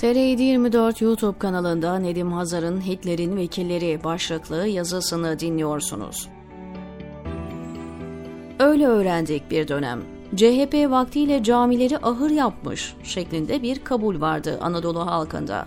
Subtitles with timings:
[0.00, 6.28] TR724 YouTube kanalında Nedim Hazar'ın Hitler'in Vekilleri başlıklı yazısını dinliyorsunuz.
[8.58, 10.00] Öyle öğrendik bir dönem.
[10.36, 15.66] CHP vaktiyle camileri ahır yapmış şeklinde bir kabul vardı Anadolu halkında.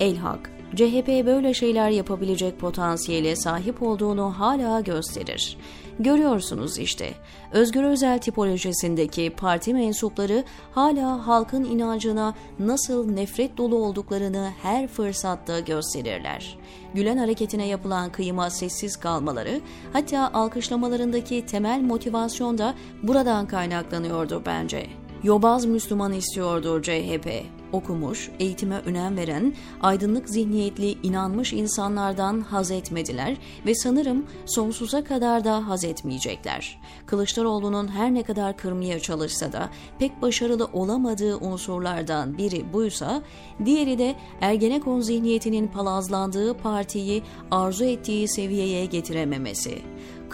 [0.00, 5.56] Elhak, CHP böyle şeyler yapabilecek potansiyele sahip olduğunu hala gösterir.
[5.98, 7.10] Görüyorsunuz işte.
[7.52, 16.58] Özgür Özel tipolojisindeki parti mensupları hala halkın inancına nasıl nefret dolu olduklarını her fırsatta gösterirler.
[16.94, 19.60] Gülen hareketine yapılan kıyıma sessiz kalmaları,
[19.92, 24.86] hatta alkışlamalarındaki temel motivasyon da buradan kaynaklanıyordu bence.
[25.22, 33.74] Yobaz Müslüman istiyordu CHP okumuş, eğitime önem veren, aydınlık zihniyetli, inanmış insanlardan haz etmediler ve
[33.74, 36.80] sanırım sonsuza kadar da haz etmeyecekler.
[37.06, 43.22] Kılıçdaroğlu'nun her ne kadar kırmaya çalışsa da pek başarılı olamadığı unsurlardan biri buysa,
[43.64, 49.82] diğeri de Ergenekon zihniyetinin palazlandığı partiyi arzu ettiği seviyeye getirememesi.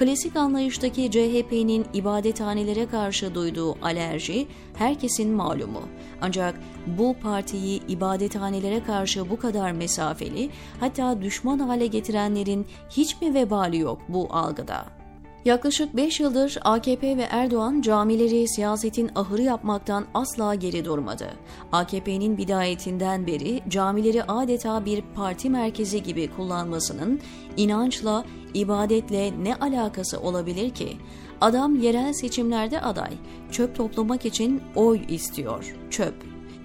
[0.00, 5.82] Klasik anlayıştaki CHP'nin ibadethanelere karşı duyduğu alerji herkesin malumu.
[6.20, 6.54] Ancak
[6.86, 14.02] bu partiyi ibadethanelere karşı bu kadar mesafeli, hatta düşman hale getirenlerin hiç mi vebali yok
[14.08, 14.99] bu algıda?
[15.44, 21.30] Yaklaşık 5 yıldır AKP ve Erdoğan camileri siyasetin ahırı yapmaktan asla geri durmadı.
[21.72, 27.20] AKP'nin bidayetinden beri camileri adeta bir parti merkezi gibi kullanmasının
[27.56, 28.24] inançla,
[28.54, 30.96] ibadetle ne alakası olabilir ki?
[31.40, 33.12] Adam yerel seçimlerde aday,
[33.50, 36.14] çöp toplamak için oy istiyor, çöp.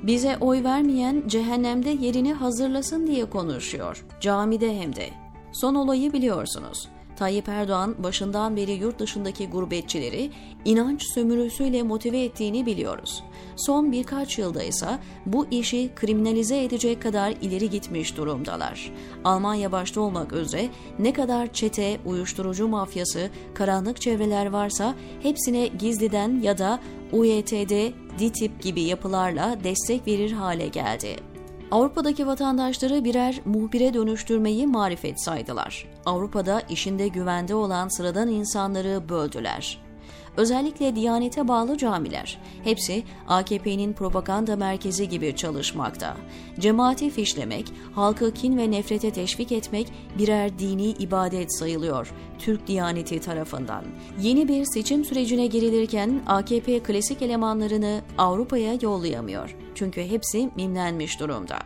[0.03, 5.09] Bize oy vermeyen cehennemde yerini hazırlasın diye konuşuyor, camide hem de.
[5.51, 6.94] Son olayı biliyorsunuz.
[7.16, 10.31] Tayyip Erdoğan başından beri yurt dışındaki gurbetçileri
[10.66, 13.23] inanç sömürüsüyle motive ettiğini biliyoruz.
[13.55, 14.88] Son birkaç yılda ise
[15.25, 18.91] bu işi kriminalize edecek kadar ileri gitmiş durumdalar.
[19.23, 20.69] Almanya başta olmak üzere
[21.00, 26.79] ne kadar çete, uyuşturucu mafyası, karanlık çevreler varsa hepsine gizliden ya da
[27.12, 31.34] UYT'de, DİTİP gibi yapılarla destek verir hale geldi.
[31.71, 35.87] Avrupa'daki vatandaşları birer muhbire dönüştürmeyi marifet saydılar.
[36.05, 39.85] Avrupa'da işinde güvende olan sıradan insanları böldüler.
[40.37, 42.39] Özellikle Diyanete bağlı camiler.
[42.63, 46.17] Hepsi AKP'nin propaganda merkezi gibi çalışmakta.
[46.59, 47.65] Cemaati fişlemek,
[47.95, 49.87] halkı kin ve nefrete teşvik etmek
[50.17, 53.83] birer dini ibadet sayılıyor Türk Diyaneti tarafından.
[54.21, 59.64] Yeni bir seçim sürecine girilirken AKP klasik elemanlarını Avrupa'ya yollayamıyor.
[59.75, 61.58] Çünkü hepsi mimlenmiş durumda.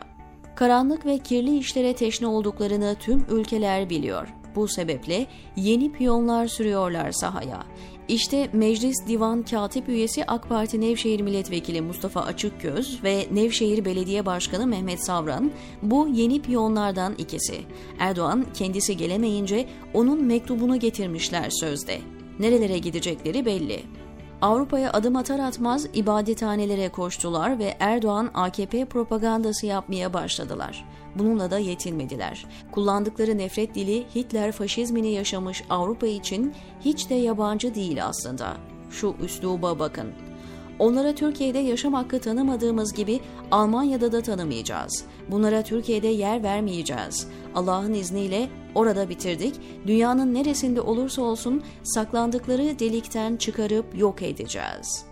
[0.54, 4.28] Karanlık ve kirli işlere teşne olduklarını tüm ülkeler biliyor.
[4.56, 5.26] Bu sebeple
[5.56, 7.62] yeni piyonlar sürüyorlar sahaya.
[8.08, 14.66] İşte Meclis Divan Katip Üyesi AK Parti Nevşehir Milletvekili Mustafa Açıkgöz ve Nevşehir Belediye Başkanı
[14.66, 15.50] Mehmet Savran
[15.82, 17.60] bu yeni piyonlardan ikisi.
[17.98, 21.98] Erdoğan kendisi gelemeyince onun mektubunu getirmişler sözde.
[22.38, 23.82] Nerelere gidecekleri belli.
[24.42, 30.84] Avrupa'ya adım atar atmaz ibadethanelere koştular ve Erdoğan AKP propagandası yapmaya başladılar.
[31.14, 32.46] Bununla da yetinmediler.
[32.72, 38.56] Kullandıkları nefret dili Hitler faşizmini yaşamış Avrupa için hiç de yabancı değil aslında.
[38.90, 40.08] Şu üsluba bakın.
[40.78, 45.04] Onlara Türkiye'de yaşam hakkı tanımadığımız gibi Almanya'da da tanımayacağız.
[45.30, 47.28] Bunlara Türkiye'de yer vermeyeceğiz.
[47.54, 49.54] Allah'ın izniyle orada bitirdik.
[49.86, 55.09] Dünyanın neresinde olursa olsun saklandıkları delikten çıkarıp yok edeceğiz.''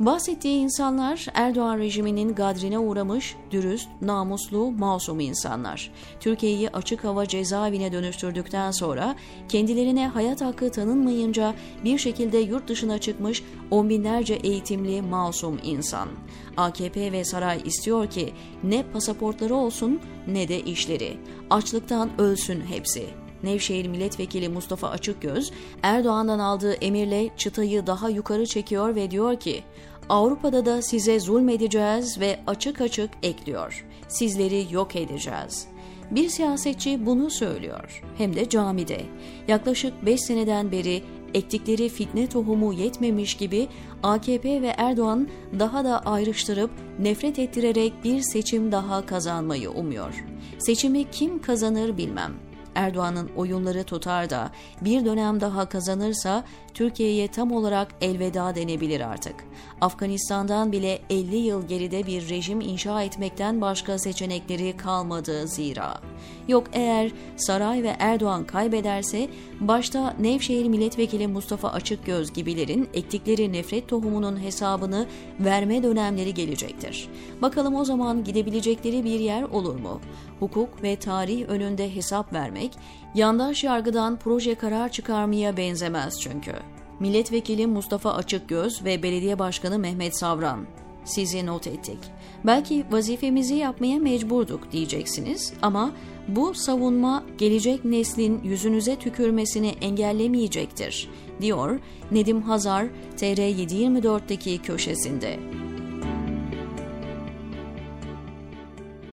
[0.00, 5.90] Bahsettiği insanlar Erdoğan rejiminin gadrine uğramış, dürüst, namuslu, masum insanlar.
[6.20, 9.16] Türkiye'yi açık hava cezaevine dönüştürdükten sonra
[9.48, 11.54] kendilerine hayat hakkı tanınmayınca
[11.84, 16.08] bir şekilde yurt dışına çıkmış on binlerce eğitimli masum insan.
[16.56, 18.32] AKP ve saray istiyor ki
[18.62, 21.18] ne pasaportları olsun ne de işleri.
[21.50, 23.27] Açlıktan ölsün hepsi.
[23.42, 25.50] Nevşehir Milletvekili Mustafa Açıkgöz,
[25.82, 29.62] Erdoğan'dan aldığı emirle çıtayı daha yukarı çekiyor ve diyor ki,
[30.08, 33.86] Avrupa'da da size zulmedeceğiz ve açık açık ekliyor.
[34.08, 35.66] Sizleri yok edeceğiz.
[36.10, 38.02] Bir siyasetçi bunu söylüyor.
[38.18, 39.00] Hem de camide.
[39.48, 41.02] Yaklaşık 5 seneden beri
[41.34, 43.68] ektikleri fitne tohumu yetmemiş gibi
[44.02, 50.24] AKP ve Erdoğan daha da ayrıştırıp nefret ettirerek bir seçim daha kazanmayı umuyor.
[50.58, 52.47] Seçimi kim kazanır bilmem.
[52.78, 56.44] Erdoğan'ın oyunları tutar da bir dönem daha kazanırsa
[56.74, 59.34] Türkiye'ye tam olarak elveda denebilir artık.
[59.80, 66.00] Afganistan'dan bile 50 yıl geride bir rejim inşa etmekten başka seçenekleri kalmadı zira.
[66.48, 69.28] Yok eğer saray ve Erdoğan kaybederse
[69.60, 75.06] başta Nevşehir Milletvekili Mustafa Açıkgöz gibilerin ektikleri nefret tohumunun hesabını
[75.40, 77.08] verme dönemleri gelecektir.
[77.42, 80.00] Bakalım o zaman gidebilecekleri bir yer olur mu?
[80.40, 82.72] Hukuk ve tarih önünde hesap vermek,
[83.14, 86.52] yandaş yargıdan proje karar çıkarmaya benzemez çünkü.
[87.00, 90.66] Milletvekili Mustafa Açıkgöz ve Belediye Başkanı Mehmet Savran
[91.08, 91.98] sizi not ettik.
[92.44, 95.92] Belki vazifemizi yapmaya mecburduk diyeceksiniz ama
[96.28, 101.08] bu savunma gelecek neslin yüzünüze tükürmesini engellemeyecektir,
[101.40, 105.38] diyor Nedim Hazar TR724'deki köşesinde.